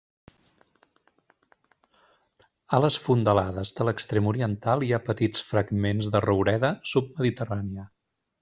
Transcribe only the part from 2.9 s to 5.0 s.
fondalades de l'extrem oriental hi